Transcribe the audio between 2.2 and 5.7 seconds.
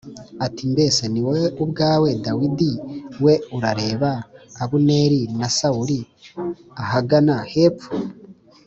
Dawidi we Urareba Abuneri na